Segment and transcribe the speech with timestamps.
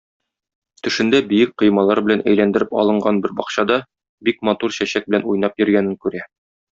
[0.85, 3.77] Төшендә биек коймалар белән әйләндереп алынган бер бакчада
[4.29, 6.25] бик матур чәчәк белән уйнап йөргәнен күрә.